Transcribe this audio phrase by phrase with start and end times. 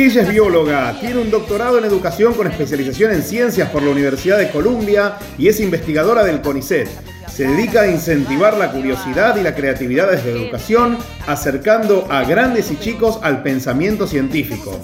[0.00, 4.38] Ella es bióloga, tiene un doctorado en educación con especialización en ciencias por la Universidad
[4.38, 7.17] de Columbia y es investigadora del CONICET.
[7.38, 12.72] Se dedica a incentivar la curiosidad y la creatividad desde la educación, acercando a grandes
[12.72, 14.80] y chicos al pensamiento científico.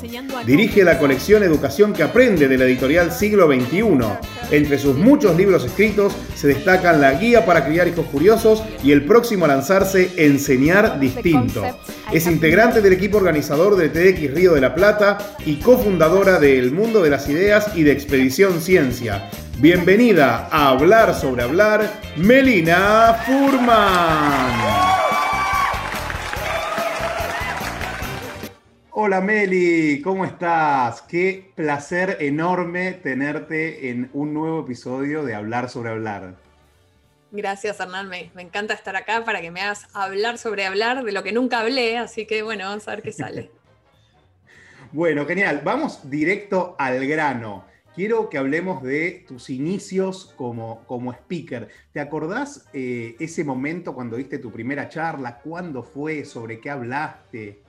[0.47, 3.83] Dirige la colección Educación que Aprende de la editorial Siglo XXI.
[4.53, 9.05] Entre sus muchos libros escritos se destacan La Guía para Criar Hijos Curiosos y el
[9.05, 11.65] próximo a lanzarse Enseñar Distinto.
[12.12, 16.71] Es integrante del equipo organizador de TX Río de la Plata y cofundadora de El
[16.71, 19.28] Mundo de las Ideas y de Expedición Ciencia.
[19.60, 24.50] Bienvenida a Hablar sobre Hablar, Melina Furman.
[28.91, 31.02] Hola Meli, ¿cómo estás?
[31.02, 36.34] Qué placer enorme tenerte en un nuevo episodio de Hablar sobre Hablar.
[37.30, 41.12] Gracias Hernán, me, me, encanta estar acá para que me hagas hablar sobre hablar de
[41.12, 43.52] lo que nunca hablé, así que bueno, vamos a ver qué sale.
[44.92, 51.69] bueno, genial, vamos directo al grano quiero que hablemos de tus inicios como, como speaker.
[51.92, 55.41] ¿Te acordás eh, ese momento cuando diste tu primera charla?
[55.41, 56.25] ¿Cuándo fue?
[56.25, 57.61] ¿Sobre qué hablaste?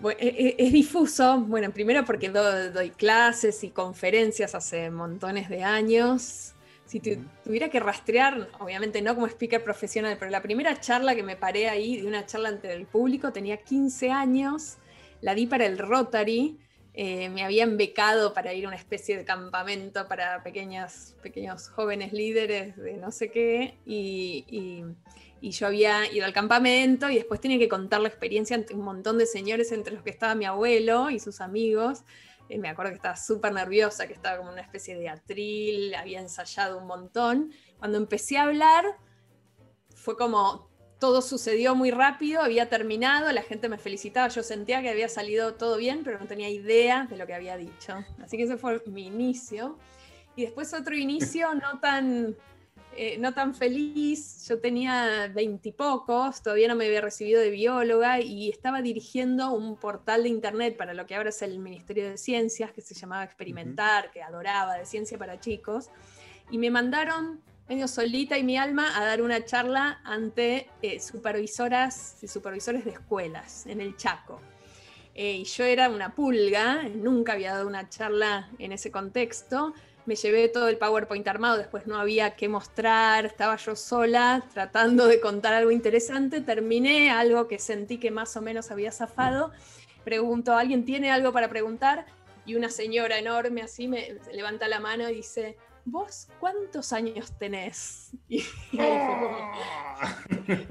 [0.00, 5.62] Bueno, e, e, es, difuso, bueno, primero porque doy clases y conferencias hace montones de
[5.62, 6.52] años.
[6.84, 11.34] Si tuviera que rastrear, obviamente no como speaker profesional, pero la primera charla que me
[11.34, 14.76] paré ahí, de una charla ante el público, tenía 15 años,
[15.20, 16.58] la di para el Rotary,
[16.98, 21.14] eh, me habían becado para ir a una especie de campamento para pequeños
[21.74, 24.82] jóvenes líderes de no sé qué, y,
[25.42, 29.16] yo había ido al campamento y después tenía que contar la experiencia ante un montón
[29.16, 32.02] de señores, entre los que estaba mi abuelo y sus amigos.
[32.48, 36.18] Eh, me acuerdo que estaba súper nerviosa, que estaba como una especie de atril, había
[36.18, 37.52] ensayado un montón.
[37.78, 38.84] Cuando empecé a hablar,
[39.94, 40.68] fue como
[40.98, 45.54] todo sucedió muy rápido, había terminado, la gente me felicitaba, yo sentía que había salido
[45.54, 48.04] todo bien, pero no tenía idea de lo que había dicho.
[48.22, 49.78] Así que ese fue mi inicio.
[50.36, 52.34] Y después otro inicio no tan,
[52.96, 58.48] eh, no tan feliz, yo tenía veintipocos, todavía no me había recibido de bióloga y
[58.48, 62.72] estaba dirigiendo un portal de internet para lo que ahora es el Ministerio de Ciencias,
[62.72, 65.90] que se llamaba Experimentar, que adoraba de ciencia para chicos.
[66.50, 72.16] Y me mandaron medio solita y mi alma a dar una charla ante eh, supervisoras
[72.22, 74.40] y supervisores de escuelas en el Chaco.
[75.14, 79.72] Eh, y yo era una pulga, nunca había dado una charla en ese contexto.
[80.04, 85.06] Me llevé todo el PowerPoint armado, después no había qué mostrar, estaba yo sola tratando
[85.06, 86.42] de contar algo interesante.
[86.42, 89.50] Terminé algo que sentí que más o menos había zafado.
[90.04, 92.06] Pregunto, ¿alguien tiene algo para preguntar?
[92.44, 98.10] Y una señora enorme así me levanta la mano y dice, ¿vos cuántos años tenés?
[98.28, 98.42] Y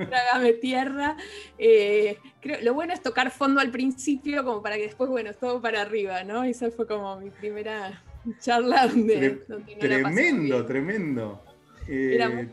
[0.06, 1.18] trágame tierra.
[1.58, 5.38] Eh, creo, lo bueno es tocar fondo al principio, como para que después, bueno, es
[5.38, 6.44] todo para arriba, ¿no?
[6.44, 8.04] Esa fue como mi primera
[8.40, 9.44] charla donde...
[9.80, 11.44] tremendo, tremendo.
[11.88, 12.50] Era muy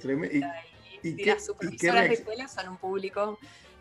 [1.02, 3.38] y, y, las supervisoras de escuela son un público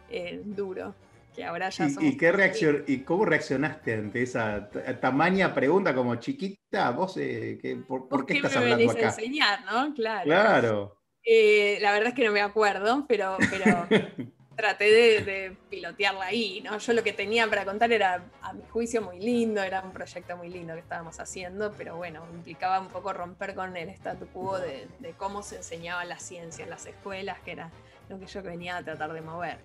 [0.09, 0.93] eh, duro
[1.35, 4.69] que ahora ya ¿Y, qué reacción, ¿Y cómo reaccionaste ante esa
[4.99, 6.91] tamaña pregunta como chiquita?
[6.91, 8.99] ¿Vos eh, por, qué, estás hablando acá?
[8.99, 9.93] A enseñar, ¿no?
[9.93, 10.25] Claro.
[10.25, 11.01] Claro.
[11.23, 13.87] Eh, la verdad es que no me acuerdo, pero, pero
[14.55, 14.85] traté
[15.21, 16.77] de, pilotearla ahí, ¿no?
[16.77, 20.35] Yo lo que tenía para contar era, a mi juicio, muy lindo, era un proyecto
[20.35, 24.57] muy lindo que estábamos haciendo, pero bueno, implicaba un poco romper con el statu quo
[24.59, 27.71] de, de cómo se enseñaba la ciencia en las escuelas, que era
[28.09, 29.59] lo que yo venía a tratar de mover.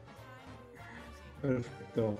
[1.41, 2.19] Perfecto.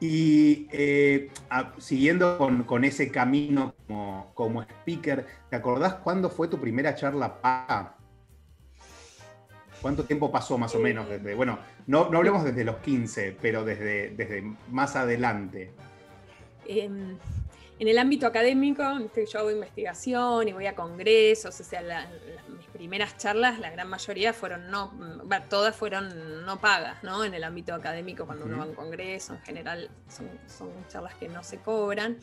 [0.00, 1.30] Y eh,
[1.78, 3.74] siguiendo con, ese camino
[4.34, 7.96] como, speaker, ¿te acordás cuándo fue tu primera charla paga?
[9.82, 11.08] ¿Cuánto tiempo pasó más o menos?
[11.08, 15.72] Desde, bueno, no, no hablemos desde los 15, pero desde, desde más adelante.
[16.66, 17.16] Em,
[17.78, 18.82] en el ámbito académico,
[19.14, 22.08] yo hago investigación y voy a congresos, o sea,
[22.48, 24.92] mis primeras charlas, la gran mayoría fueron no,
[25.48, 27.24] todas fueron no pagas, ¿no?
[27.24, 31.28] En el ámbito académico, cuando uno va a un congreso, en general son, charlas que
[31.28, 32.18] no se cobran.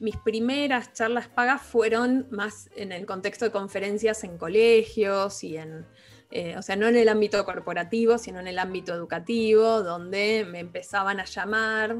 [0.00, 5.86] Mis primeras charlas pagas fueron más en el contexto de conferencias en colegios y en,
[6.30, 10.58] eh, o sea, no en el ámbito corporativo, sino en el ámbito educativo, donde me
[10.58, 11.98] empezaban a llamar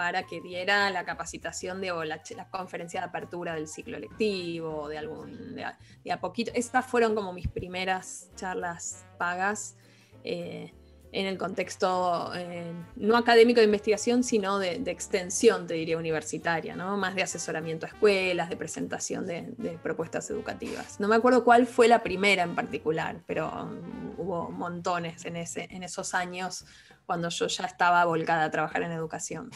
[0.00, 4.96] para que diera la capacitación de, o la, conferencia de apertura del ciclo lectivo, de
[4.96, 6.50] algún, de, a poquito.
[6.54, 9.76] Estas fueron como mis primeras charlas pagas.
[10.24, 10.72] Eh,
[11.12, 16.96] en el contexto eh, no académico de investigación, sino de, extensión, te diría, universitaria, ¿no?
[16.96, 20.98] más de asesoramiento a escuelas, de presentación de, propuestas educativas.
[20.98, 25.68] No me acuerdo cuál fue la primera en particular, pero um, hubo montones en, ese,
[25.70, 26.64] en esos años
[27.04, 29.50] cuando yo ya estaba volcada a trabajar en educación.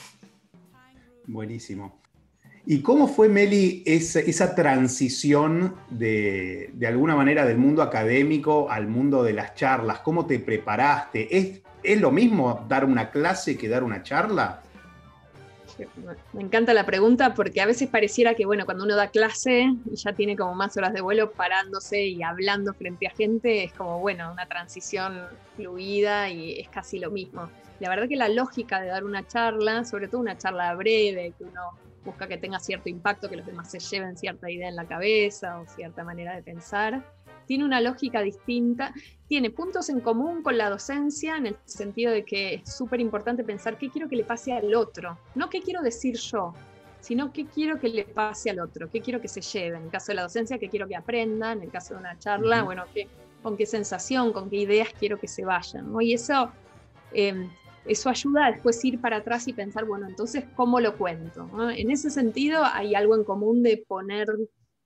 [1.27, 2.01] Buenísimo.
[2.67, 9.35] ¿Y cómo fue, Meli, esa, transición de, alguna manera del mundo académico al mundo de
[9.35, 10.01] las charlas?
[10.01, 11.37] ¿Cómo te preparaste?
[11.37, 14.64] ¿Es, ¿Es lo mismo dar una clase que dar una charla?
[16.33, 19.97] Me encanta la pregunta porque a veces pareciera que, bueno, cuando uno da clase y
[19.97, 23.99] ya tiene como más horas de vuelo parándose y hablando frente a gente, es como,
[24.01, 25.23] bueno, una transición
[25.57, 27.49] fluida y es casi lo mismo.
[27.81, 31.45] La verdad que la lógica de dar una charla, sobre todo una charla breve, que
[31.45, 31.61] uno
[32.05, 35.61] busca que tenga cierto impacto, que los demás se lleven cierta idea en la cabeza
[35.61, 37.03] o cierta manera de pensar.
[37.47, 38.93] Tiene una lógica distinta,
[39.29, 43.45] tiene puntos en común con la docencia en el sentido de que es súper importante
[43.45, 46.55] pensar qué quiero que le pase al otro, no qué quiero decir yo,
[47.01, 49.77] sino qué quiero que le pase al otro, qué quiero que se lleve.
[49.77, 52.19] En el caso de la docencia, qué quiero que aprenda, en el caso de una
[52.19, 53.09] charla, bueno, qué,
[53.43, 55.95] con qué sensación, con qué ideas quiero que se vayan.
[56.01, 56.51] Y eso
[57.13, 57.49] eh,
[57.87, 61.49] eso ayuda a después ir para atrás y pensar, bueno, entonces, ¿cómo lo cuento?
[61.71, 64.27] En ese sentido, hay algo en común de poner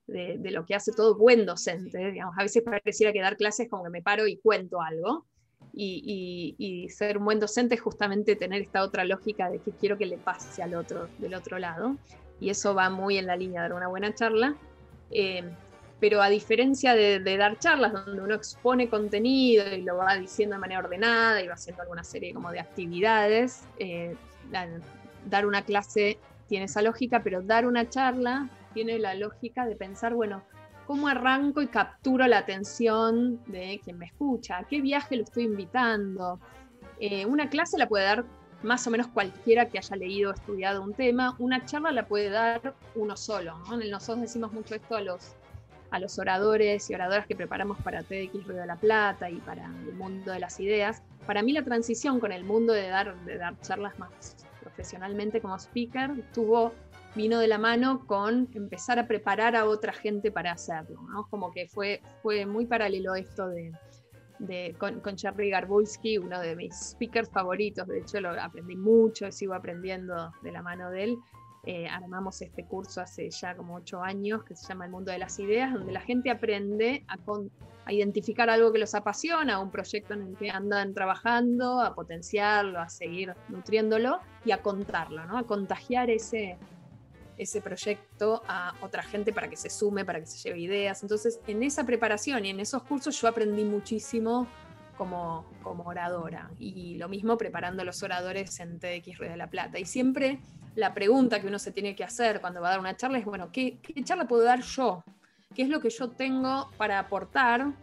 [0.09, 2.11] de, lo que hace todo buen docente.
[2.11, 5.25] Digamos, a veces pareciera que dar clases como que me paro y cuento algo.
[5.73, 10.05] Y, ser un buen docente es justamente tener esta otra lógica de que quiero que
[10.05, 11.95] le pase al otro, del otro lado.
[12.39, 14.55] Y eso va muy en la línea de dar una buena charla.
[15.11, 15.43] Eh,
[15.99, 20.59] pero a diferencia de, dar charlas donde uno expone contenido y lo va diciendo de
[20.61, 24.15] manera ordenada y va haciendo alguna serie como de actividades, eh,
[25.29, 26.17] dar una clase
[26.47, 30.43] tiene esa lógica, pero dar una charla tiene la lógica de pensar, bueno,
[30.87, 34.57] ¿cómo arranco y capturo la atención de quien me escucha?
[34.57, 36.39] ¿A qué viaje lo estoy invitando?
[36.99, 38.25] Eh, una clase la puede dar
[38.63, 42.29] más o menos cualquiera que haya leído o estudiado un tema, una charla la puede
[42.29, 43.57] dar uno solo.
[43.89, 45.35] Nosotros decimos mucho esto a los
[45.91, 49.65] a los oradores y oradoras que preparamos para TEDx Río de la Plata y para
[49.65, 51.01] el mundo de las ideas.
[51.25, 55.55] Para mí la transición con el mundo de dar, de dar charlas más profesionalmente como
[55.57, 56.73] speaker tuvo,
[57.15, 61.01] vino de la mano con empezar a preparar a otra gente para hacerlo.
[61.11, 61.27] ¿no?
[61.29, 63.71] Como que fue, fue muy paralelo esto de,
[64.39, 69.31] de, con, con Charlie Garbulski, uno de mis speakers favoritos, de hecho lo aprendí mucho,
[69.31, 71.17] sigo aprendiendo de la mano de él,
[71.65, 75.19] eh, armamos este curso hace ya como ocho años que se llama El Mundo de
[75.19, 77.17] las Ideas, donde la gente aprende a,
[77.85, 82.79] a, identificar algo que los apasiona, un proyecto en el que andan trabajando, a potenciarlo,
[82.79, 85.37] a seguir nutriéndolo y a contarlo, ¿no?
[85.37, 86.57] a contagiar ese,
[87.39, 91.01] ese proyecto a otra gente para que se sume, para que se lleve ideas.
[91.01, 94.47] Entonces, en esa preparación y en esos cursos yo aprendí muchísimo
[94.97, 99.79] como, como oradora y lo mismo preparando los oradores en TDX Red de la Plata.
[99.79, 100.39] Y siempre
[100.75, 103.25] la pregunta que uno se tiene que hacer cuando va a dar una charla es,
[103.25, 105.03] bueno, ¿qué, charla puedo dar yo?
[105.55, 107.73] ¿Qué es lo que yo tengo para aportar,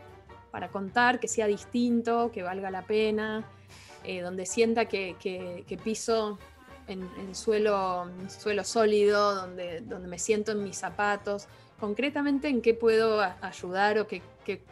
[0.51, 3.49] para contar, que sea distinto, que valga la pena,
[4.05, 5.17] eh, donde sienta que,
[5.83, 6.39] piso
[6.89, 11.47] en, suelo, suelo sólido, donde, donde me siento en mis zapatos?
[11.81, 14.23] Concretamente, ¿en qué puedo ayudar o qué,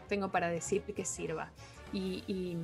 [0.08, 1.50] tengo para decir que sirva?
[1.92, 2.56] y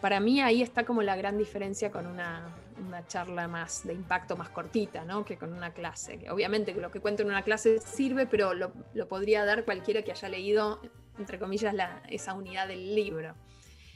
[0.00, 2.52] para mí ahí está como la gran diferencia con una,
[2.86, 5.24] una charla más de impacto más cortita, ¿no?
[5.24, 6.18] Que con una clase.
[6.30, 8.72] Obviamente lo que cuento en una clase sirve, pero lo,
[9.08, 10.80] podría dar cualquiera que haya leído,
[11.18, 11.74] entre comillas,
[12.08, 13.34] esa unidad del libro.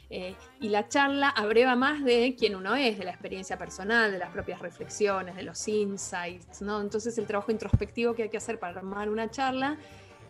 [0.09, 4.19] Eh, y la charla abreva más de quién uno es, de la experiencia personal, de
[4.19, 6.79] las propias reflexiones, de los insights, ¿no?
[6.79, 9.77] Entonces el trabajo introspectivo que hay que hacer para armar una charla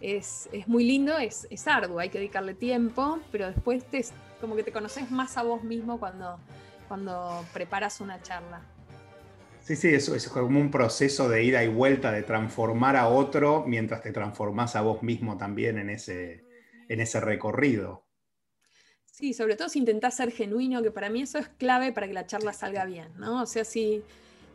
[0.01, 4.03] es, muy lindo, es, es, arduo, hay que dedicarle tiempo, pero después te,
[4.41, 6.39] como que te conoces más a vos mismo cuando,
[6.87, 8.61] cuando preparas una charla.
[9.61, 13.65] Sí, sí, eso es como un proceso de ida y vuelta, de transformar a otro
[13.67, 16.45] mientras te transformás a vos mismo también en ese,
[16.87, 18.06] en ese recorrido.
[19.17, 22.13] Sí, sobre todo si intentás ser genuino, que para mí eso es clave para que
[22.13, 23.41] la charla salga bien, ¿no?
[23.41, 24.03] O sea, si,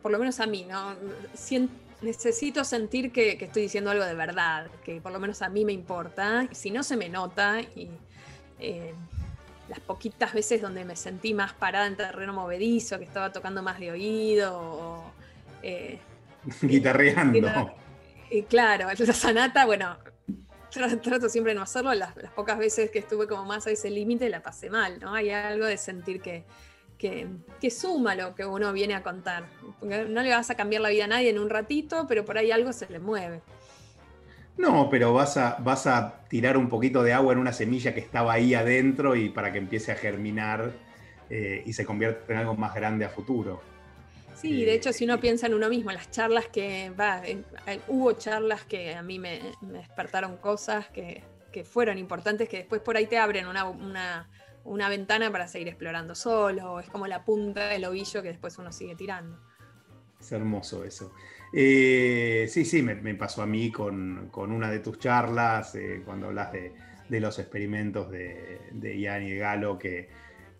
[0.01, 0.95] por lo menos a mí, ¿no?
[2.01, 5.73] necesito sentir que, estoy diciendo algo de verdad, que por lo menos a mí me
[5.73, 7.89] importa, si no se me nota y...
[8.59, 8.93] Eh,
[9.69, 13.79] las poquitas veces donde me sentí más parada en terreno movedizo, que estaba tocando más
[13.79, 15.03] de oído, o,
[15.61, 15.99] eh,
[16.61, 17.73] guitarreando.
[18.29, 19.97] Y claro, la sanata, bueno,
[21.01, 21.93] trato siempre de no hacerlo.
[21.93, 25.13] Las, pocas veces que estuve como más a ese límite la pasé mal, ¿no?
[25.13, 26.43] Hay algo de sentir que,
[26.97, 27.27] que,
[27.59, 29.45] que, suma lo que uno viene a contar.
[29.81, 32.51] No le vas a cambiar la vida a nadie en un ratito, pero por ahí
[32.51, 33.41] algo se le mueve.
[34.57, 37.99] No, pero vas a, vas a tirar un poquito de agua en una semilla que
[37.99, 40.71] estaba ahí adentro y para que empiece a germinar
[41.29, 43.61] eh, y se convierta en algo más grande a futuro.
[44.43, 47.21] Sí, de hecho, si uno piensa en uno mismo, las charlas que, va,
[47.87, 51.23] hubo charlas que a mí me, despertaron cosas que,
[51.63, 56.89] fueron importantes, que después por ahí te abren una, ventana para seguir explorando solo, es
[56.89, 59.39] como la punta del ovillo que después uno sigue tirando.
[60.19, 61.13] Es hermoso eso.
[61.53, 66.51] Eh, sí, sí, me, pasó a mí con, una de tus charlas, eh, cuando hablas
[66.51, 66.73] de,
[67.21, 70.09] los experimentos de, de Ian de Galo, que,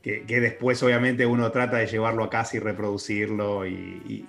[0.04, 4.26] que, después obviamente uno trata de llevarlo a casa y reproducirlo y,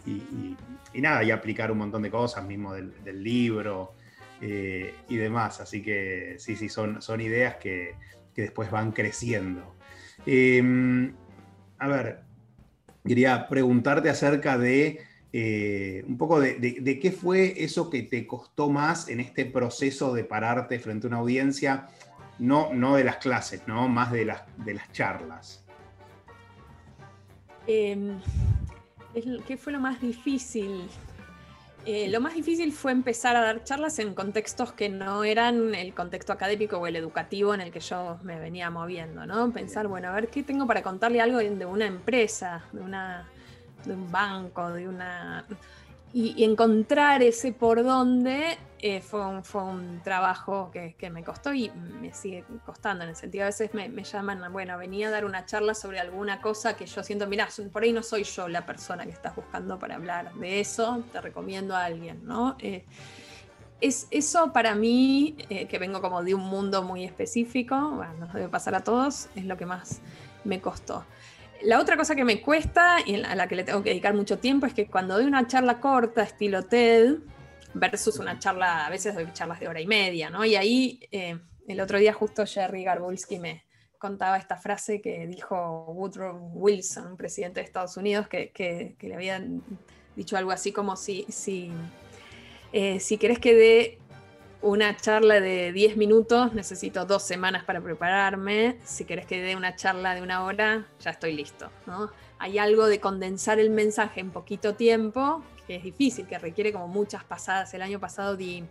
[0.95, 3.95] nada, y aplicar un montón de cosas mismo del, libro
[4.41, 5.61] eh, y demás.
[5.61, 7.97] Así que sí, sí, son, son ideas que,
[8.37, 9.75] después van creciendo.
[10.27, 11.13] Em,
[11.79, 12.21] a ver,
[13.05, 15.01] quería preguntarte acerca de
[15.33, 20.23] eh, un poco de, qué fue eso que te costó más en este proceso de
[20.23, 21.89] pararte frente a una audiencia,
[22.39, 23.89] no, no de las clases, ¿no?
[23.89, 25.64] más de las, de las charlas.
[27.67, 28.19] Em,
[29.47, 30.89] ¿Qué fue lo más difícil?
[31.87, 35.93] Eh, lo más difícil fue empezar a dar charlas en contextos que no eran el
[35.93, 39.53] contexto académico o el educativo en el que yo me venía moviendo, ¿no?
[39.53, 43.29] Pensar, bueno, a ver qué tengo para contarle algo de una empresa, de, una,
[43.85, 45.45] de un banco, de una
[46.15, 51.71] y, encontrar ese por dónde eh, fue, un, fue, un, trabajo que, me costó y
[52.01, 55.45] me sigue costando, en el sentido a veces me, llaman, bueno, venía a dar una
[55.45, 59.05] charla sobre alguna cosa que yo siento, mira, por ahí no soy yo la persona
[59.05, 62.57] que estás buscando para hablar de eso, te recomiendo a alguien, ¿no?
[62.61, 62.85] Eh,
[63.81, 68.33] es, eso para mí, eh, que vengo como de un mundo muy específico, bueno, nos
[68.33, 70.01] debe pasar a todos, es lo que más
[70.45, 71.05] me costó.
[71.65, 74.39] La otra cosa que me cuesta y a la que le tengo que dedicar mucho
[74.39, 77.17] tiempo es que cuando doy una charla corta, estilo TED,
[77.73, 80.45] versus una charla, a veces doy charlas de hora y media, ¿no?
[80.45, 83.65] Y ahí, eh, el otro día justo Jerry Garbulski me
[83.99, 89.63] contaba esta frase que dijo Woodrow Wilson, un presidente de Estados Unidos, que, le habían
[90.15, 91.73] dicho algo así como si, si,
[92.75, 93.99] eh, si querés que dé
[94.65, 98.79] una charla de 10 minutos, necesito dos semanas para prepararme.
[98.83, 101.71] Si querés que dé una charla de una hora, ya estoy listo.
[101.87, 102.11] ¿no?
[102.39, 106.89] Hay algo de condensar el mensaje en poquito tiempo, que es difícil, que requiere como
[106.89, 107.75] muchas pasadas.
[107.75, 108.65] El año pasado di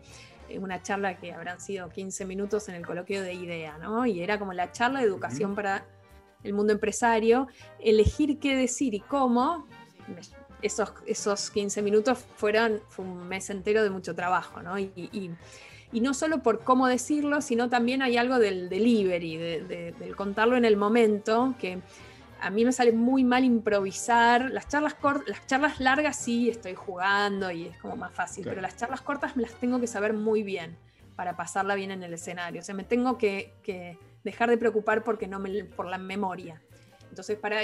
[0.50, 4.07] eh, una charla que habrán sido 15 minutos en el coloquio de IDEA, ¿no?
[4.07, 5.85] Y era como la charla de educación para
[6.43, 7.47] el mundo empresario,
[7.79, 9.67] elegir qué decir y cómo.
[10.63, 14.79] Esos, esos 15 minutos fueron, fue un mes entero de mucho trabajo, ¿no?
[14.79, 15.29] y y
[16.01, 20.77] no solo por cómo decirlo, sino también hay algo del delivery, del contarlo en el
[20.77, 21.79] momento, que
[22.43, 24.51] a mí me sale muy mal improvisar.
[24.51, 24.95] Las charlas,
[25.27, 29.38] las charlas largas sí estoy jugando y es como más fácil, pero las charlas cortas
[29.38, 30.77] me las tengo que saber muy bien
[31.15, 32.62] para pasarla bien en el escenario.
[32.62, 33.53] O sea, me tengo que,
[34.23, 36.62] dejar de preocupar porque no me, por la memoria.
[37.09, 37.62] Entonces, para,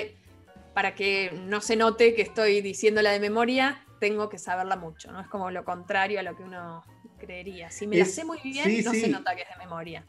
[0.74, 5.20] para que no se note que estoy diciéndola de memoria, tengo que saberla mucho, ¿no?
[5.20, 6.84] Es como lo contrario a lo que uno
[7.20, 7.70] creería.
[7.70, 10.06] Si me la sé muy bien, no se nota que es de memoria.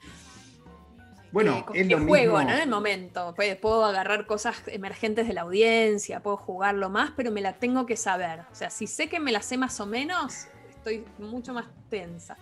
[1.33, 2.51] Bueno, eh, es lo juego, ¿no?
[2.51, 3.35] En el momento.
[3.61, 7.97] Puedo agarrar cosas emergentes de la audiencia, puedo jugarlo más, pero me la tengo que
[7.97, 8.41] saber.
[8.51, 12.37] O sea, si sé que me la sé más o menos, estoy mucho más tensa.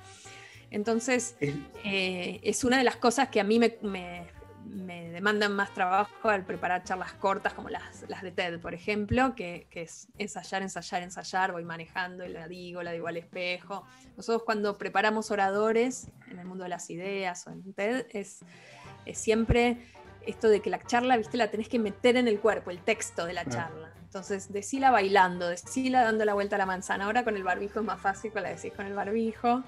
[0.71, 4.27] Entonces, es, eh, una de las cosas que a mí me, me
[4.69, 9.67] demandan más trabajo al preparar charlas cortas como las, las de TED, por ejemplo, que,
[9.71, 13.85] es ensayar, ensayar, ensayar, voy manejando y la digo, la digo al espejo.
[14.17, 18.41] Nosotros cuando preparamos oradores en el mundo de las ideas o en TED es,
[19.13, 19.79] siempre
[20.27, 23.25] esto de que la charla, viste, la tenés que meter en el cuerpo, el texto
[23.25, 23.93] de la charla.
[24.03, 27.07] Entonces, decila bailando, decila dando la vuelta a la manzana.
[27.07, 29.63] Ahora con el barbijo es más fácil, con la decís con el barbijo.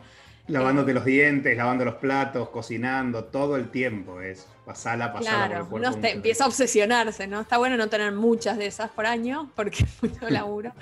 [0.50, 5.82] Lavándote los dientes, lavando los platos, cocinando, todo el tiempo es pasala, pasala claro, por
[5.82, 7.40] el uno empieza a obsesionarse, ¿no?
[7.40, 10.72] Está bueno no tener muchas de esas por año, porque es mucho laburo.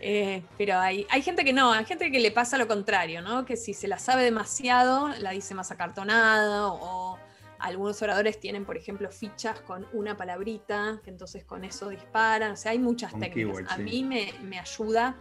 [0.00, 3.44] Eh, pero hay, hay gente que no, hay gente que le pasa lo contrario, ¿no?
[3.44, 7.18] Que si se la sabe demasiado, la dice más acartonada, o
[7.58, 12.52] algunos oradores tienen, por ejemplo, fichas con una palabrita, que entonces con eso disparan.
[12.52, 13.70] O sea, hay muchas técnicas.
[13.70, 15.14] a mí me, me ayuda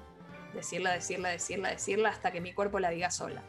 [0.53, 3.41] decirla, decirla, decirla, decirla, hasta que mi cuerpo la diga sola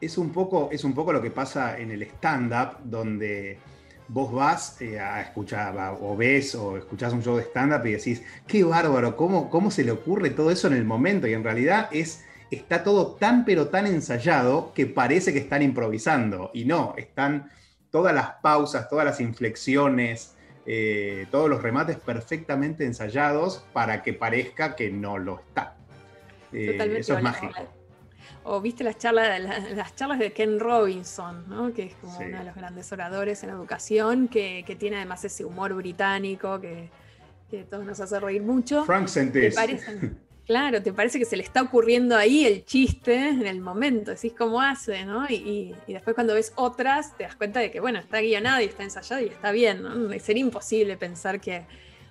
[0.00, 3.58] es un poco, es un poco lo que pasa en el stand-up, donde
[4.08, 8.22] vos vas eh, a escuchar, o ves o escuchás un show de stand-up y decís,
[8.46, 11.26] qué bárbaro, ¿cómo, ¿cómo se le ocurre todo eso en el momento?
[11.26, 16.50] Y en realidad es está todo tan pero tan ensayado que parece que están improvisando.
[16.52, 17.50] Y no, están
[17.90, 20.34] todas las pausas, todas las inflexiones,
[20.66, 25.76] eh, todos los remates perfectamente ensayados para que parezca que no lo está.
[26.52, 27.79] Eh, eso es mágico.
[28.42, 29.40] O viste las charlas,
[29.74, 31.72] las, charlas de Ken Robinson, ¿no?
[31.74, 35.74] que es como uno de los grandes oradores en educación, que, tiene además ese humor
[35.74, 36.88] británico que,
[37.50, 38.84] que todos nos hace reír mucho.
[38.84, 39.56] Frank Sentis.
[40.50, 44.32] Claro, te parece que se le está ocurriendo ahí el chiste en el momento, decís
[44.36, 45.24] cómo hace, ¿no?
[45.28, 48.82] Y, después cuando ves otras, te das cuenta de que, bueno, está guionado y está
[48.82, 50.18] ensayado y está bien, ¿no?
[50.18, 51.66] Sería imposible pensar que,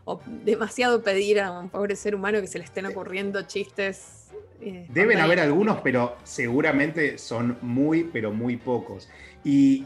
[0.05, 4.18] o demasiado pedir a un pobre ser humano que se le estén ocurriendo chistes.
[4.61, 9.09] Eh, Deben haber algunos, pero seguramente son muy, pero muy pocos.
[9.43, 9.85] Y,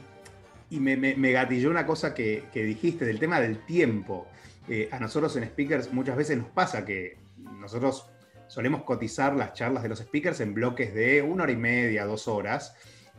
[0.70, 4.28] me, gatilló una cosa que, dijiste del tema del tiempo.
[4.68, 8.10] Eh, a nosotros en Speakers muchas veces nos pasa que nosotros
[8.48, 12.28] solemos cotizar las charlas de los speakers en bloques de una hora y media, dos
[12.28, 12.76] horas.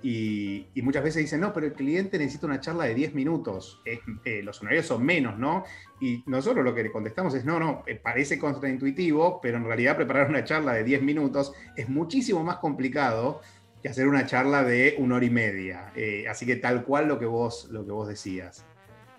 [0.06, 3.80] Y, muchas veces dicen, no, pero el cliente necesita una charla de 10 minutos.
[3.86, 5.64] Eh, los honorarios son menos, ¿no?
[5.98, 9.96] Y nosotros lo que le contestamos es, no, no, eh, parece contraintuitivo, pero en realidad
[9.96, 13.40] preparar una charla de 10 minutos es muchísimo más complicado
[13.82, 15.90] que hacer una charla de una hora y media.
[15.96, 18.66] Eh, así que tal cual lo que vos, lo que vos decías.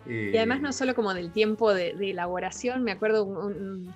[0.08, 3.92] y además no solo como del tiempo de, elaboración, me acuerdo un,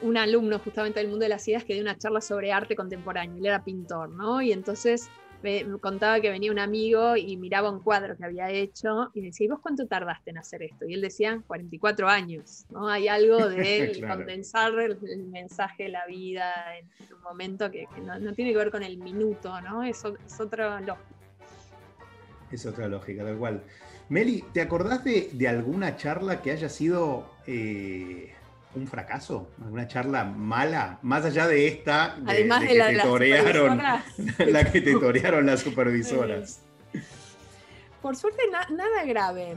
[0.00, 3.36] un alumno justamente del mundo de las ideas que dio una charla sobre arte contemporáneo,
[3.36, 4.40] él era pintor, ¿no?
[4.40, 5.10] Y entonces
[5.42, 9.46] me, contaba que venía un amigo y miraba un cuadro que había hecho y decía,
[9.46, 10.86] ¿y vos cuánto tardaste en hacer esto?
[10.86, 12.88] Y él decía, 44 años, ¿no?
[12.88, 18.52] Hay algo de condensar el, mensaje de la vida en un momento que, no, tiene
[18.52, 19.82] que ver con el minuto, ¿no?
[19.82, 21.06] Es, es otra lógica.
[22.50, 23.62] Es otra lógica, tal cual.
[24.08, 27.30] Meli, ¿te acordás de, alguna charla que haya sido...
[27.46, 28.34] Eh,
[28.74, 33.82] un fracaso, una charla mala, más allá de esta, Además de, la, que te torearon,
[34.38, 36.62] la que te torearon las supervisoras.
[38.00, 39.56] Por suerte nada grave.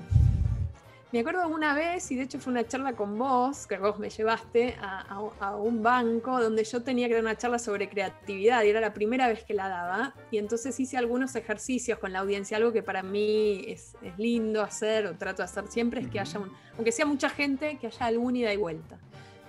[1.13, 4.09] Me acuerdo una vez, y de hecho fue una charla con vos, que vos me
[4.09, 5.19] llevaste a,
[5.59, 9.27] un banco donde yo tenía que dar una charla sobre creatividad y era la primera
[9.27, 10.15] vez que la daba.
[10.31, 15.05] Y entonces hice algunos ejercicios con la audiencia, algo que para mí es, lindo hacer
[15.05, 18.07] o trato de hacer siempre, es que haya, un, aunque sea mucha gente, que haya
[18.07, 18.97] algún ida y vuelta.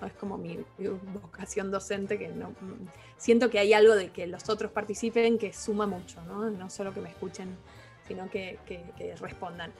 [0.05, 0.59] es como mi,
[1.15, 2.53] vocación docente, que no,
[3.17, 6.93] siento que hay algo de que los otros participen que suma mucho, no, no solo
[6.93, 7.57] que me escuchen,
[8.07, 9.71] sino que, que respondan.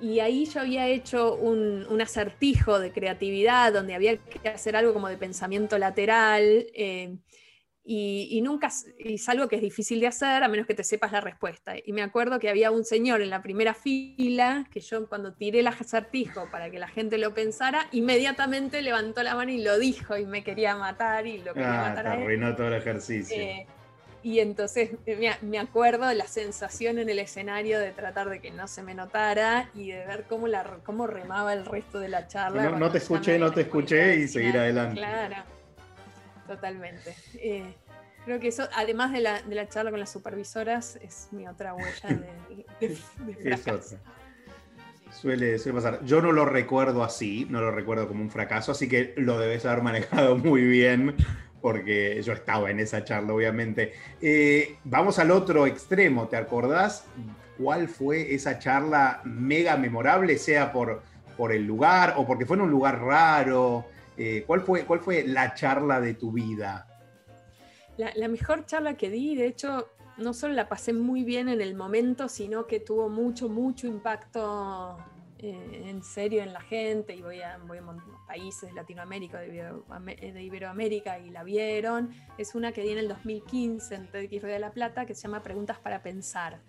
[0.00, 5.08] Y ahí yo había hecho un, acertijo de creatividad donde había que hacer algo como
[5.08, 6.66] de pensamiento lateral.
[6.74, 7.16] Eh,
[7.86, 11.12] y, nunca, y es algo que es difícil de hacer a menos que te sepas
[11.12, 11.74] la respuesta.
[11.84, 15.60] Y me acuerdo que había un señor en la primera fila que yo cuando tiré
[15.60, 20.16] el acertijo para que la gente lo pensara, inmediatamente levantó la mano y lo dijo
[20.16, 22.06] y me quería matar y lo quería ah, matar.
[22.06, 23.36] arruinó todo el ejercicio.
[23.36, 23.66] Eh,
[24.24, 24.92] y entonces
[25.42, 28.94] me, acuerdo de la sensación en el escenario de tratar de que no se me
[28.94, 32.70] notara y de ver cómo, la, cómo remaba el resto de la charla.
[32.70, 34.96] No, te escuché, no te escuché y seguir adelante.
[34.96, 35.36] Claro,
[36.46, 37.14] totalmente.
[37.34, 37.74] Eh,
[38.24, 41.74] creo que eso, además de la, de la, charla con las supervisoras, es mi otra
[41.74, 42.08] huella
[42.80, 43.98] de, de, fracaso.
[45.12, 46.02] Suele, suele, pasar.
[46.06, 49.66] Yo no lo recuerdo así, no lo recuerdo como un fracaso, así que lo debes
[49.66, 51.14] haber manejado muy bien
[51.64, 53.94] porque yo estaba en esa charla, obviamente.
[54.20, 57.06] Eh, vamos al otro extremo, ¿te acordás
[57.56, 61.00] cuál fue esa charla mega memorable, sea por,
[61.38, 63.86] por el lugar o porque fue en un lugar raro?
[64.18, 66.86] Eh, ¿cuál, fue, ¿Cuál fue la charla de tu vida?
[67.96, 71.62] La, la, mejor charla que di, de hecho, no solo la pasé muy bien en
[71.62, 74.98] el momento, sino que tuvo mucho, mucho impacto
[75.46, 77.78] eh, en serio en la gente y voy a, voy
[78.26, 82.14] países de Latinoamérica, de, Iberoamérica y la vieron.
[82.38, 85.42] Es una que di en el 2015 en TEDx de la Plata que se llama
[85.42, 86.60] Preguntas para Pensar,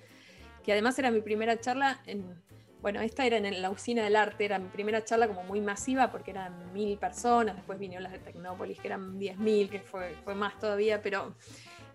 [0.61, 2.43] que además era mi primera charla en,
[2.81, 6.11] bueno, esta era en la usina del arte, era mi primera charla como muy masiva
[6.11, 10.15] porque eran mil personas, después vinieron las de Tecnópolis que eran diez mil, que fue,
[10.25, 11.33] fue más todavía, pero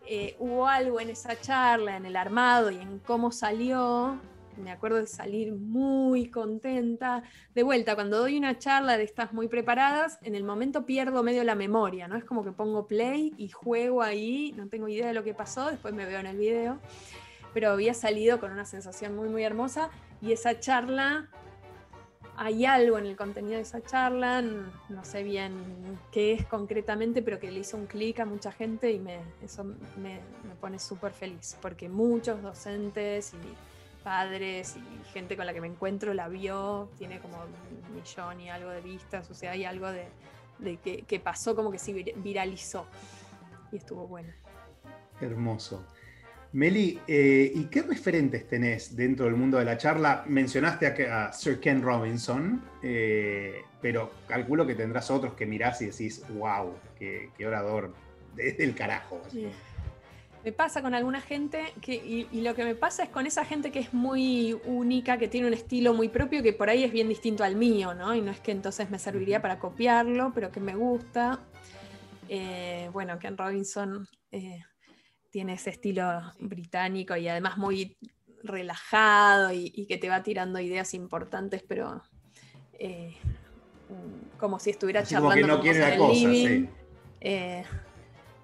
[0.06, 4.18] eh, hubo algo en esa charla, en el armado y en cómo salió,
[4.60, 7.22] me acuerdo de salir muy contenta.
[7.54, 11.44] De vuelta, cuando doy una charla de estas muy preparadas, en el momento pierdo medio
[11.44, 12.16] la memoria, ¿no?
[12.16, 15.70] Es como que pongo play y juego ahí, no tengo idea de lo que pasó,
[15.70, 16.78] después me veo en el video,
[17.52, 19.90] pero había salido con una sensación muy, muy hermosa
[20.22, 21.28] y esa charla,
[22.36, 25.52] hay algo en el contenido de esa charla, no sé bien
[26.10, 29.64] qué es concretamente, pero que le hizo un clic a mucha gente y me, eso
[29.64, 33.69] me, me pone súper feliz, porque muchos docentes y
[34.02, 38.50] padres y gente con la que me encuentro la vio, tiene como un millón y
[38.50, 40.08] algo de vistas, o sea, hay algo de,
[40.78, 42.86] que, pasó como que se viralizó
[43.72, 44.32] y estuvo bueno.
[45.20, 45.84] Hermoso.
[46.52, 50.24] Meli, eh, ¿y qué referentes tenés dentro del mundo de la charla?
[50.26, 56.24] Mencionaste a, Sir Ken Robinson, eh, pero calculo que tendrás otros que mirás y decís,
[56.34, 57.94] wow, qué, orador,
[58.34, 59.22] desde el carajo.
[60.44, 63.70] Me pasa con alguna gente que, y, lo que me pasa es con esa gente
[63.70, 67.09] que es muy única, que tiene un estilo muy propio, que por ahí es bien
[67.09, 68.14] distinto al mío, ¿no?
[68.14, 71.40] Y no es que entonces me serviría para copiarlo, pero que me gusta.
[72.29, 74.09] Eh, bueno, Ken Robinson
[75.31, 77.96] tiene ese estilo británico y además muy
[78.42, 82.03] relajado y, que te va tirando ideas importantes, pero
[82.79, 83.16] eh,
[84.38, 86.66] como si estuviera charlando que no living,
[87.20, 87.64] eh,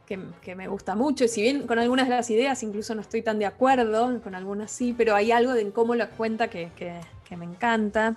[0.07, 1.25] que, me gusta mucho.
[1.25, 4.35] Y si bien con algunas de las ideas incluso no estoy tan de acuerdo, con
[4.35, 8.17] algunas sí, pero hay algo de cómo lo cuenta que, que me encanta.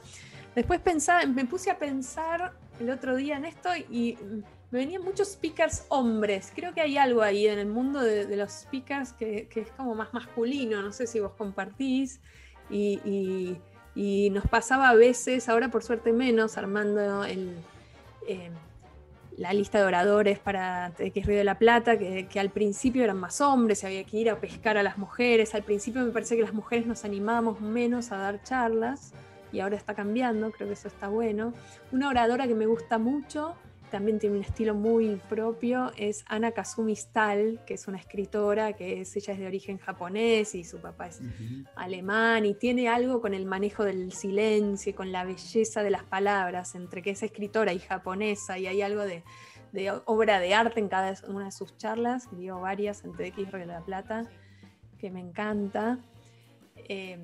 [0.56, 4.18] Después pensaba, me puse a pensar el otro día en esto y
[4.72, 6.52] me venían muchos speakers hombres.
[6.56, 10.14] Creo que hay algo ahí en el mundo de, los speakers que, es como más
[10.14, 10.82] masculino.
[10.82, 12.20] No sé si vos compartís.
[12.70, 13.58] Y,
[14.32, 17.56] nos pasaba a veces, ahora por suerte menos, armando el,
[18.28, 18.52] eh,
[19.40, 23.18] la lista de oradores para TX Río de la Plata, que, que, al principio eran
[23.18, 25.56] más hombres, había que ir a pescar a las mujeres.
[25.56, 29.14] Al principio me parece que las mujeres nos animábamos menos a dar charlas
[29.54, 31.54] y ahora está cambiando, creo que eso está bueno.
[31.94, 33.56] Una oradora que me gusta mucho
[33.90, 39.02] también tiene un estilo muy propio, es Ana Kazumi Stahl, que es una escritora, que
[39.02, 41.22] es, ella es de origen japonés y su papá es
[41.76, 46.76] alemán, y tiene algo con el manejo del silencio, con la belleza de las palabras,
[46.76, 49.24] entre que es escritora y japonesa, y hay algo de,
[50.06, 53.82] obra de arte en cada una de sus charlas, dio varias en TX de la
[53.82, 54.30] Plata,
[54.98, 56.00] que me encanta.
[56.76, 57.22] Em,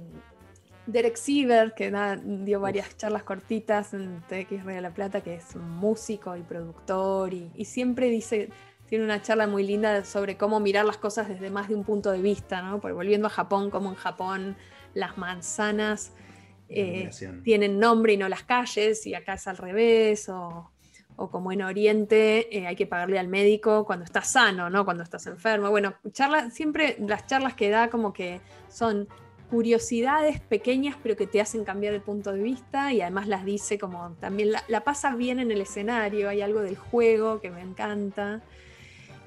[0.87, 1.91] Derek Siever, que
[2.23, 7.65] dio varias charlas cortitas en TX de la Plata, que es músico y productor, y,
[7.65, 8.49] siempre dice,
[8.87, 12.11] tiene una charla muy linda sobre cómo mirar las cosas desde más de un punto
[12.11, 12.79] de vista, ¿no?
[12.79, 14.55] Porque volviendo a Japón, como en Japón
[14.93, 16.13] las manzanas
[16.69, 17.09] eh,
[17.43, 20.71] tienen nombre y no las calles, y acá es al revés, o,
[21.15, 24.85] como en Oriente eh, hay que pagarle al médico cuando estás sano, ¿no?
[24.85, 25.71] Cuando estás enfermo.
[25.71, 29.07] Bueno, charla, siempre las charlas que da como que son
[29.49, 33.77] curiosidades pequeñas pero que te hacen cambiar el punto de vista y además las dice
[33.77, 38.43] como también la, pasa bien en el escenario, hay algo del juego que me encanta.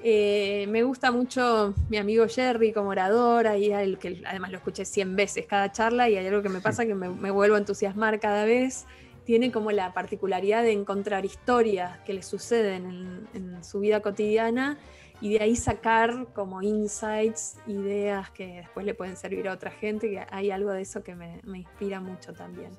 [0.01, 4.85] Eh, me gusta mucho mi amigo Jerry como orador, y el que además lo escuché
[4.85, 8.19] 100 veces cada charla y hay algo que me pasa que me, vuelvo a entusiasmar
[8.19, 8.85] cada vez.
[9.25, 14.79] Tiene como la particularidad de encontrar historias que le suceden en su vida cotidiana
[15.21, 20.09] y de ahí sacar como insights, ideas que después le pueden servir a otra gente,
[20.09, 22.71] que hay algo de eso que me, inspira mucho también.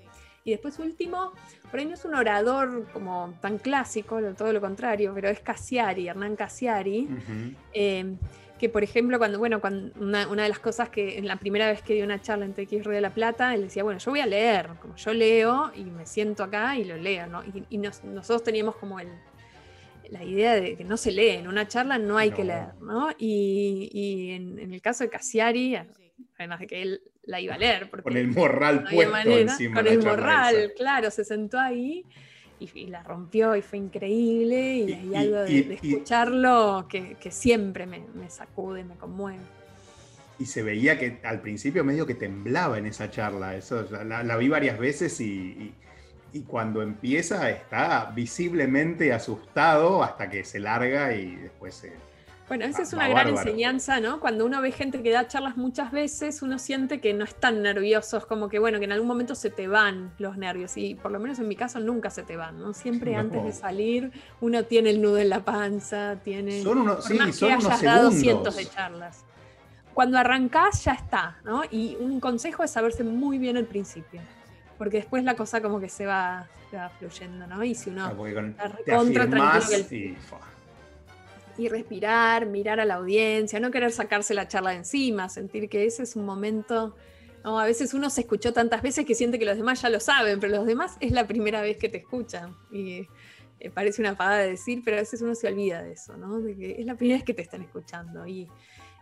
[0.43, 1.33] Y después último,
[1.71, 6.09] por ahí no es un orador como tan clásico, todo lo contrario, pero es Cassiari,
[6.09, 7.09] Hernán Cassiari,
[7.75, 8.17] eh,
[8.61, 11.81] que por ejemplo, cuando, bueno, cuando una, de las cosas que en la primera vez
[11.81, 14.27] que dio una charla en TX de la Plata, él decía, bueno, yo voy a
[14.27, 17.43] leer, como yo leo y me siento acá y lo leo, ¿no?
[17.43, 19.09] Y, nosotros teníamos como el,
[20.11, 23.11] la idea de que no se lee, en una charla no hay que leer, ¿no?
[23.19, 25.77] Y, en, el caso de Cassiari,
[26.39, 27.91] además de que él la iba a leer.
[27.91, 29.77] Porque con el morral puesto encima.
[29.77, 32.05] Con el morral, claro, se sentó ahí
[32.59, 38.85] y, la rompió y fue increíble y, hay algo de, escucharlo que, siempre me, sacude,
[38.85, 39.43] me conmueve.
[40.39, 44.49] Y se veía que al principio medio que temblaba en esa charla, eso la vi
[44.49, 45.75] varias veces y
[46.33, 51.93] y cuando empieza está visiblemente asustado hasta que se larga y después se...
[52.49, 54.19] Bueno, esa es una gran enseñanza, ¿no?
[54.19, 58.27] Cuando uno ve gente que da charlas muchas veces, uno siente que no están nerviosos,
[58.27, 60.77] como que, bueno, que en algún momento se te van los nervios.
[60.77, 62.75] Y por lo menos en mi caso nunca se te van, ¿no?
[62.75, 66.61] Siempre antes de salir uno tiene el nudo en la panza, tiene...
[66.65, 69.25] Son unos, sí, son unos dado cientos de charlas.
[69.95, 71.63] Cuando arrancás ya está, ¿no?
[71.71, 74.21] Y un consejo es saberse muy bien al principio
[74.81, 76.49] porque después la cosa como que se va,
[76.99, 77.63] fluyendo, ¿no?
[77.63, 80.17] Y si uno ah, contra tranquilo
[81.59, 85.85] y, respirar, mirar a la audiencia, no querer sacarse la charla de encima, sentir que
[85.85, 86.97] ese es un momento.
[87.45, 90.01] No, a veces uno se escuchó tantas veces que siente que los demás ya lo
[90.01, 92.57] saben, pero los demás es la primera vez que te escuchan.
[92.73, 93.07] Y
[93.59, 96.41] eh, parece una pagada de decir, pero a veces uno se olvida de eso, ¿no?
[96.41, 98.27] De que es la primera vez que te están escuchando.
[98.27, 98.49] Y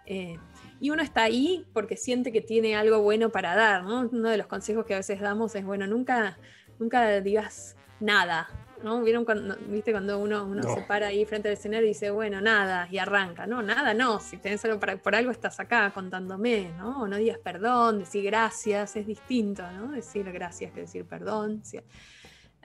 [0.07, 0.39] eh,
[0.81, 4.09] y uno está ahí porque siente que tiene algo bueno para dar, ¿no?
[4.13, 6.39] Uno de los consejos que a veces damos es, bueno, nunca,
[6.79, 8.49] nunca digas nada,
[8.83, 9.03] ¿no?
[9.03, 12.41] ¿Vieron cuando, viste cuando uno, uno se para ahí frente al escenario y dice, bueno,
[12.41, 16.71] nada, y arranca, no, nada, no, si tenés algo para, por algo estás acá contándome,
[16.79, 17.03] ¿no?
[17.03, 19.91] O no digas perdón, decir gracias, es distinto, ¿no?
[19.93, 21.63] Decir gracias que decir perdón.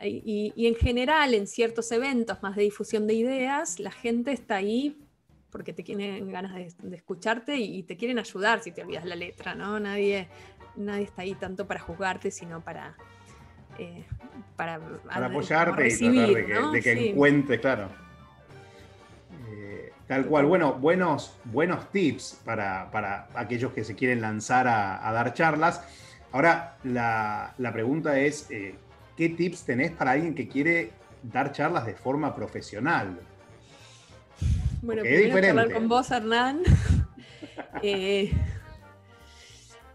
[0.02, 4.58] y, y en general, en ciertos eventos más de difusión de ideas, la gente está
[4.58, 5.03] ahí
[5.54, 9.54] porque te tienen ganas de, escucharte y, te quieren ayudar si te olvidas la letra,
[9.54, 9.80] ¿no?
[9.80, 10.28] Nadie,
[10.76, 12.96] nadie está ahí tanto para juzgarte, sino para...
[13.78, 14.04] Eh,
[14.56, 17.90] para, apoyarte y tratar de que, encuentres, claro.
[19.48, 25.36] Eh, tal cual, bueno, buenos, buenos tips para, aquellos que se quieren lanzar a, dar
[25.36, 25.82] charlas.
[26.32, 28.76] Ahora, la, pregunta es, eh,
[29.16, 33.20] ¿qué tips tenés para alguien que quiere dar charlas de forma profesional?
[34.84, 36.62] Bueno, primero hablar con vos, Hernán.
[37.82, 38.32] Eh,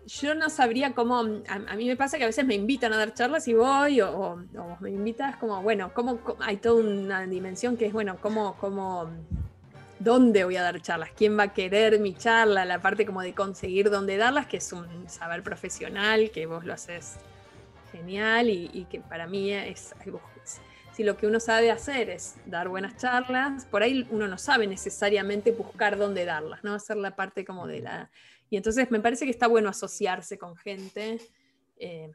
[0.06, 1.20] yo no sabría cómo.
[1.48, 4.44] A, mí me pasa que a veces me invitan a dar charlas y voy, o,
[4.80, 9.10] me invitas como, bueno, cómo, hay toda una dimensión que es, bueno, cómo, cómo,
[10.00, 13.32] dónde voy a dar charlas, quién va a querer mi charla, la parte como de
[13.32, 17.16] conseguir dónde darlas, que es un saber profesional, que vos lo haces
[17.92, 20.20] genial y, y que para mí es algo
[20.98, 24.66] si lo que uno sabe hacer es dar buenas charlas, por ahí uno no sabe
[24.66, 26.74] necesariamente buscar dónde darlas, ¿no?
[26.74, 28.10] Hacer la parte como de la...
[28.50, 31.20] Y entonces me parece que está bueno asociarse con gente
[31.76, 32.10] eh,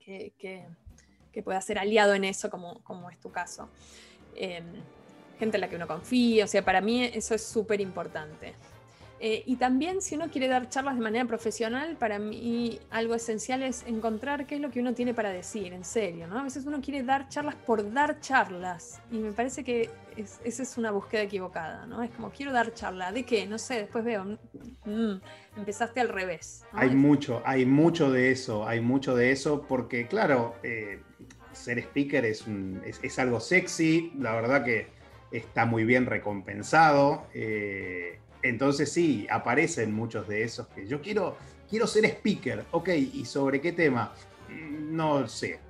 [0.00, 3.68] que, que, pueda ser aliado en eso, como, como es tu caso.
[4.36, 4.62] Eh,
[5.38, 8.54] gente en la que uno confía, o sea, para mí eso es súper importante.
[9.24, 13.62] Eh, y también si uno quiere dar charlas de manera profesional, para mí algo esencial
[13.62, 16.40] es encontrar qué es lo que uno tiene para decir, en serio, ¿no?
[16.40, 20.76] A veces uno quiere dar charlas por dar charlas y me parece que esa es
[20.76, 22.02] una búsqueda equivocada, ¿no?
[22.02, 23.46] Es como, quiero dar charla, ¿de qué?
[23.46, 24.24] No sé, después veo,
[24.86, 25.20] mm,
[25.56, 26.64] empezaste al revés.
[26.72, 31.00] Hay mucho, hay mucho de eso, hay mucho de eso porque, claro, eh,
[31.52, 32.44] ser speaker es,
[33.04, 34.88] es, algo sexy, la verdad que
[35.30, 37.28] está muy bien recompensado.
[37.34, 41.36] Eh, entonces sí, aparecen muchos de esos que yo quiero,
[41.68, 44.12] quiero ser speaker, ok, ¿y sobre qué tema?
[44.48, 45.60] Mm, no sé.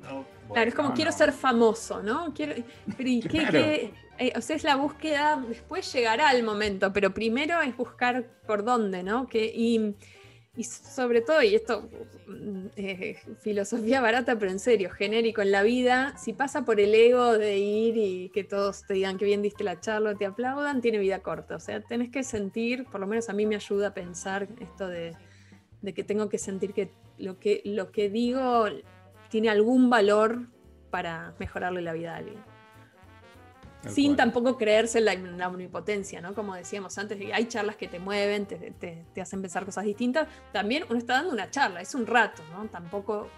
[0.00, 2.32] claro, es como quiero ser famoso, ¿no?
[2.34, 2.54] Quiero,
[2.96, 8.24] qué, eh, o sea, es la búsqueda, después llegará el momento, pero primero es buscar
[8.46, 9.26] por dónde, ¿no?
[9.26, 9.94] Que, y,
[10.56, 11.88] y sobre todo, y esto,
[12.76, 17.36] eh, filosofía barata, pero en serio, genérico en la vida, si pasa por el ego
[17.36, 20.98] de ir y que todos te digan que bien diste la charla, te aplaudan, tiene
[20.98, 21.56] vida corta.
[21.56, 24.86] O sea, tenés que sentir, por lo menos a mí me ayuda a pensar esto
[24.86, 25.16] de,
[25.92, 28.66] que tengo que sentir que lo, que lo que digo
[29.30, 30.48] tiene algún valor
[30.90, 32.53] para mejorarle la vida a alguien
[33.88, 36.34] sin tampoco creerse en la, omnipotencia, ¿no?
[36.34, 40.28] Como decíamos antes, hay charlas que te mueven, te, hacen pensar cosas distintas.
[40.52, 42.66] También uno está dando una charla, es un rato, ¿no?
[42.68, 43.28] Tampoco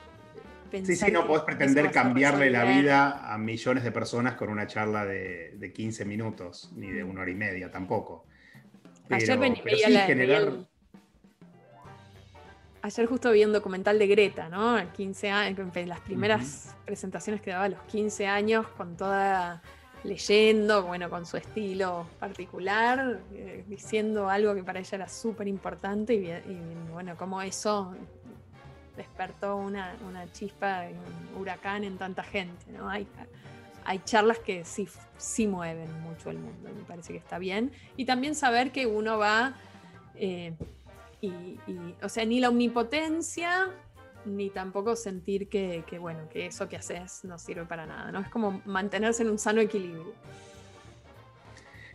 [0.84, 5.04] Sí, sí, no podés pretender cambiarle la vida a millones de personas con una charla
[5.06, 8.26] de, 15 minutos, ni de una hora y media tampoco.
[9.10, 10.52] Ayer venía la, generar...
[12.82, 14.76] Ayer justo vi un documental de Greta, ¿no?
[14.92, 19.62] 15 años, las primeras presentaciones que daba a los 15 años con toda
[20.04, 26.14] leyendo, bueno, con su estilo particular, eh, diciendo algo que para ella era súper importante
[26.14, 26.30] y,
[26.92, 27.94] bueno, como eso
[28.96, 29.96] despertó una,
[30.32, 30.84] chispa,
[31.34, 32.88] un huracán en tanta gente, ¿no?
[32.88, 33.06] Hay,
[33.84, 37.72] hay charlas que sí, sí mueven mucho el mundo, me parece que está bien.
[37.96, 39.54] Y también saber que uno va,
[40.14, 40.54] eh,
[41.20, 41.58] y,
[42.02, 43.70] o sea, ni la omnipotencia,
[44.26, 48.20] ni tampoco sentir que, bueno, que eso que haces no sirve para nada, ¿no?
[48.20, 50.12] Es como mantenerse en un sano equilibrio.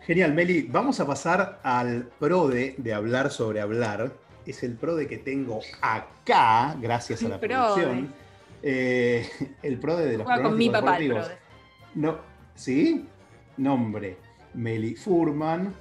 [0.01, 0.63] Genial, Meli.
[0.63, 4.11] Vamos a pasar al PRODE de hablar sobre hablar.
[4.45, 8.13] Es el PRODE que tengo acá, gracias a la producción.
[8.63, 9.27] Eh,
[9.61, 11.37] el PRODE de los Juega con mi papá el PRODE.
[11.93, 13.07] No, ¿Sí?
[13.57, 14.17] Nombre,
[14.53, 15.73] Meli Furman.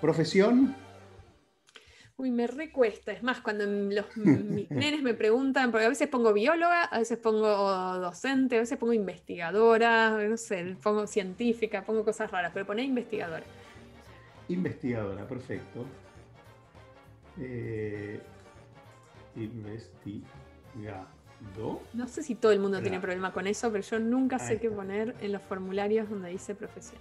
[0.00, 0.74] Profesión,
[2.16, 3.10] Uy, me recuesta.
[3.12, 7.18] Es más, cuando los, mis nenes me preguntan, porque a veces pongo bióloga, a veces
[7.18, 7.48] pongo
[7.98, 13.44] docente, a veces pongo investigadora, no sé, pongo científica, pongo cosas raras, pero poné investigadora.
[14.48, 15.84] Investigadora, perfecto.
[17.40, 18.20] Eh,
[19.36, 21.08] investigado.
[21.92, 24.70] No sé si todo el mundo tiene problema con eso, pero yo nunca sé qué
[24.70, 27.00] poner en los formularios donde dice profesión.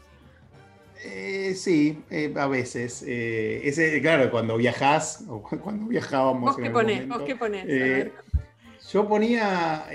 [1.06, 3.04] Eh, sí, eh, a veces.
[3.06, 6.56] Eh, ese, claro, cuando viajas, o cuando viajábamos.
[6.56, 7.08] ¿Vos qué ponés?
[7.08, 8.12] ¿Vos qué ponés?
[8.92, 9.86] yo ponía,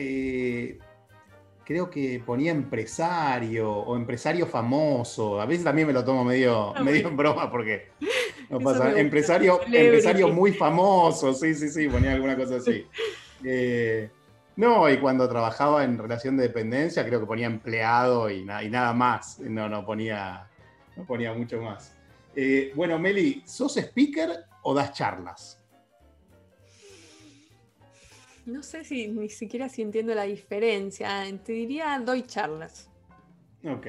[1.64, 5.40] creo que ponía empresario o empresario famoso.
[5.40, 7.88] A veces también me lo tomo medio, ah, medio en broma porque
[8.50, 8.98] no pasa.
[8.98, 12.86] Empresario, empresario muy famoso, sí, sí, sí, ponía alguna cosa así.
[14.56, 18.92] no, y cuando trabajaba en relación de dependencia, creo que ponía empleado y, y nada
[18.92, 19.38] más.
[19.38, 20.48] No, no ponía
[20.98, 21.96] no ponía mucho más.
[22.34, 25.64] Eh, bueno, Meli, ¿sos speaker o das charlas?
[28.44, 31.24] No sé si ni siquiera si entiendo la diferencia.
[31.44, 32.90] Te diría doy charlas.
[33.64, 33.86] Ok.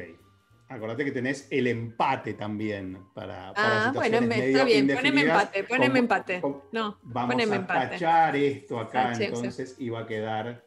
[0.67, 6.41] Acordate que tenés el empate también para, ah, bueno, está bien, poneme empate, poneme empate.
[6.72, 10.63] no, vamos a tachar esto acá entonces y va a quedar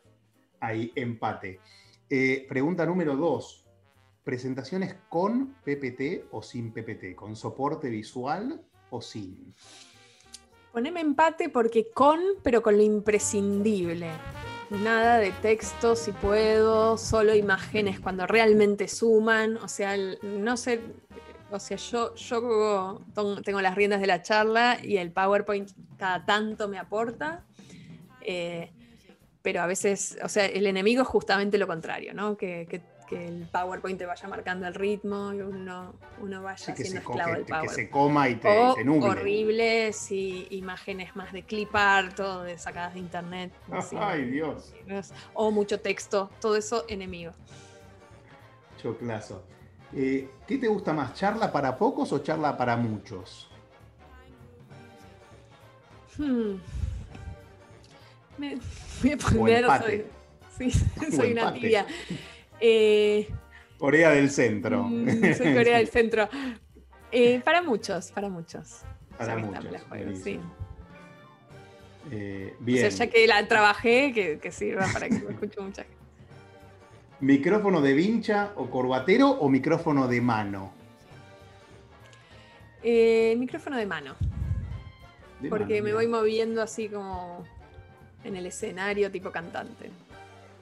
[0.58, 1.60] ahí empate.
[2.10, 3.61] Eh, pregunta número dos.
[4.24, 7.14] ¿Presentaciones con PPT o sin PPT?
[7.14, 9.54] ¿Con soporte visual o sin?
[10.72, 14.10] Poneme empate porque con, pero con lo imprescindible
[14.80, 20.80] nada de texto si puedo, solo imágenes cuando realmente suman, o sea, no sé,
[21.50, 23.02] o sea, yo, yo
[23.44, 27.44] tengo las riendas de la charla y el PowerPoint cada tanto me aporta,
[28.22, 28.72] eh,
[29.42, 32.36] pero a veces, o sea, el enemigo es justamente lo contrario, ¿no?
[32.36, 32.80] Que, que
[33.12, 37.44] que el PowerPoint te vaya marcando el ritmo y uno, uno vaya siendo esclavo del
[37.44, 37.68] PowerPoint.
[37.68, 42.58] Que se coma y te, o horribles y imágenes más de clip art, todo de
[42.58, 43.52] sacadas de internet.
[43.98, 44.72] Ay, Dios.
[45.34, 47.32] O mucho texto, todo eso enemigo.
[48.80, 49.44] Choclazo.
[49.94, 53.50] Eh, ¿Qué te gusta más, charla para pocos o charla para muchos?
[56.16, 56.56] Hmm.
[58.38, 58.58] Me
[59.02, 59.66] voy a poner.
[60.58, 60.70] Soy, sí,
[61.16, 61.86] soy una tía.
[62.64, 63.28] Eh,
[63.76, 64.84] Corea del Centro.
[64.84, 66.28] Mm, soy Corea del Centro.
[67.10, 68.82] Eh, para muchos, para muchos.
[69.18, 69.64] Para muchos.
[70.22, 70.38] sí.
[72.10, 72.88] Eh, bien.
[72.88, 75.96] ya que la trabajé, que, sirva para que me escuche mucha gente.
[77.20, 80.72] ¿Micrófono de vincha o corbatero o micrófono de mano?
[82.82, 84.14] micrófono de mano.
[85.48, 87.44] porque me voy moviendo así como
[88.24, 89.90] en el escenario tipo cantante.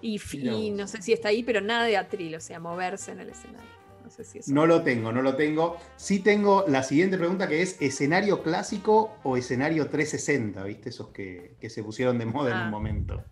[0.02, 3.30] Y, no sé si está ahí, pero nada de atril, o sea, moverse en el
[3.30, 3.68] escenario.
[4.02, 4.52] No sé si eso.
[4.52, 5.76] No lo tengo, no lo tengo.
[5.96, 10.64] Sí tengo la siguiente pregunta que es: ¿escenario clásico o escenario 360?
[10.64, 10.88] ¿Viste?
[10.88, 12.70] Esos que, se pusieron de moda en un ah.
[12.70, 13.24] momento.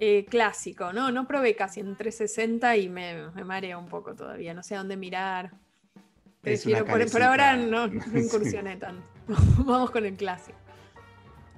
[0.00, 4.54] Eh, clásico, no, no probé casi en 360 y me, me mareo un poco todavía,
[4.54, 5.50] no sé a dónde mirar.
[6.40, 9.02] Prefiero, por, por, ahora no, no incursioné tanto.
[9.64, 10.56] Vamos con el clásico.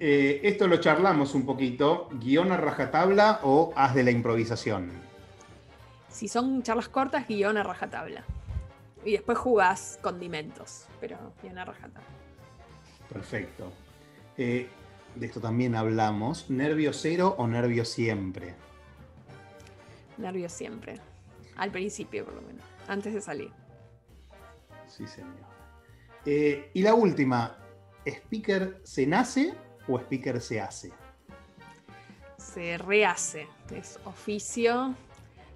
[0.03, 2.09] Eh, esto lo charlamos un poquito.
[2.13, 4.91] ¿Guión a rajatabla o haz de la improvisación?
[6.09, 8.25] Si son charlas cortas, guion a rajatabla.
[9.05, 12.09] Y después jugás condimentos, pero guion a rajatabla.
[13.11, 13.71] Perfecto.
[14.39, 14.69] Eh,
[15.15, 16.49] de esto también hablamos.
[16.49, 18.55] ¿Nervio cero o nervio siempre?
[20.17, 20.99] Nervio siempre.
[21.57, 22.65] Al principio, por lo menos.
[22.89, 23.51] Antes de salir.
[24.87, 25.35] Sí, señor.
[26.25, 27.59] Eh, y la última.
[28.07, 29.55] ¿Speaker se nace
[29.91, 30.93] o speaker se hace?
[32.37, 34.95] Se rehace, es oficio.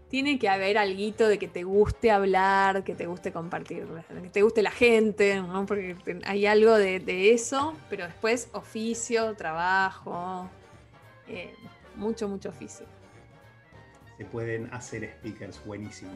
[0.08, 3.86] Tiene que haber algo de que te guste hablar, que te guste compartir,
[4.22, 10.48] que te guste la gente, porque hay algo de, eso, pero después oficio, trabajo,
[11.26, 11.54] eh,
[11.96, 12.86] mucho, mucho oficio.
[14.16, 16.12] Se pueden hacer speakers, buenísimo.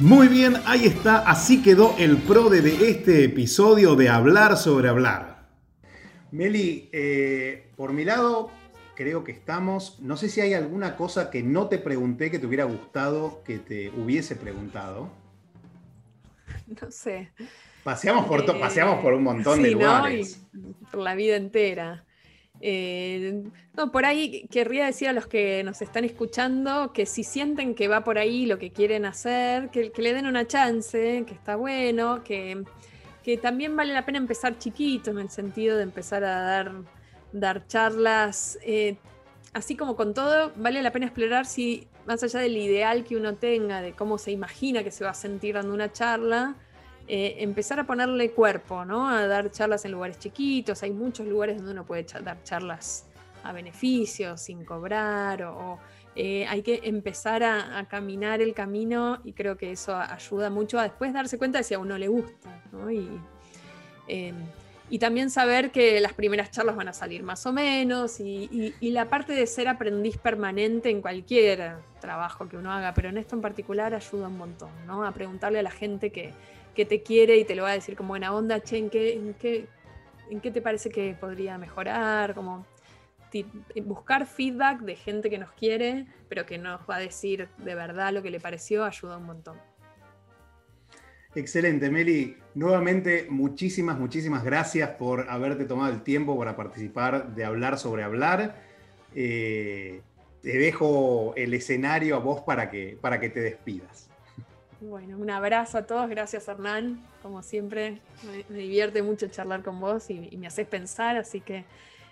[0.00, 5.33] Muy bien, ahí está, así quedó el pro de este episodio de Hablar sobre Hablar.
[6.34, 8.50] Meli, eh, por mi lado,
[8.96, 10.00] creo que estamos.
[10.00, 13.58] No sé si hay alguna cosa que no te pregunté que te hubiera gustado que
[13.58, 15.10] te hubiese preguntado.
[16.80, 17.30] No sé.
[17.84, 20.40] Paseamos por, eh, paseamos por un montón de lugares.
[20.90, 22.04] por la vida entera.
[22.60, 23.44] Eh,
[23.76, 27.86] no, por ahí querría decir a los que nos están escuchando que si sienten que
[27.86, 32.24] va por ahí lo que quieren hacer, que le den una chance, que está bueno,
[32.24, 32.64] que
[33.24, 36.72] que también vale la pena empezar chiquito en el sentido de empezar a dar,
[37.32, 38.58] dar charlas.
[38.62, 38.96] Eh,
[39.54, 43.34] así como con todo, vale la pena explorar si, más allá del ideal que uno
[43.34, 46.54] tenga, de cómo se imagina que se va a sentir dando una charla,
[47.08, 49.08] eh, empezar a ponerle cuerpo, ¿no?
[49.08, 50.82] A dar charlas en lugares chiquitos.
[50.82, 53.06] Hay muchos lugares donde uno puede dar charlas
[53.42, 55.78] a beneficio, sin cobrar, o,
[56.16, 60.84] eh, hay que empezar a, caminar el camino y creo que eso ayuda mucho a
[60.84, 62.62] después darse cuenta de si a uno le gusta.
[64.06, 64.34] Em,
[64.90, 69.08] y, también saber que las primeras charlas van a salir más o menos y, la
[69.08, 73.42] parte de ser aprendiz permanente en cualquier trabajo que uno haga, pero en esto en
[73.42, 75.04] particular ayuda un montón, ¿no?
[75.04, 76.32] A preguntarle a la gente que,
[76.74, 79.66] te quiere y te lo va a decir como buena onda, che, ¿en qué, qué,
[80.30, 82.34] en qué te parece que podría mejorar?
[82.34, 82.66] Como
[83.84, 88.12] buscar feedback de gente que nos quiere, pero que nos va a decir de verdad
[88.12, 89.56] lo que le pareció, ayuda un montón.
[91.34, 92.36] Excelente, Meli.
[92.54, 98.54] Nuevamente, muchísimas, muchísimas gracias por haberte tomado el tiempo para participar de Hablar sobre Hablar.
[99.16, 100.00] Eh,
[100.42, 104.08] te dejo el escenario a vos para que, para que te despidas.
[104.80, 106.08] Bueno, un abrazo a todos.
[106.08, 107.04] Gracias, Hernán.
[107.22, 108.00] Como siempre,
[108.48, 111.64] me, divierte mucho charlar con vos y, y me haces pensar, así que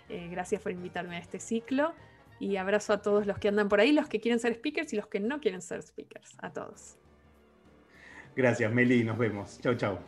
[0.09, 1.93] eh, gracias por invitarme a este ciclo
[2.39, 4.97] y abrazo a todos los que andan por ahí, los que quieren ser speakers y
[4.97, 6.97] los que no quieren ser speakers, a todos.
[8.35, 9.59] Gracias, Meli, nos vemos.
[9.61, 9.99] Chau, chau.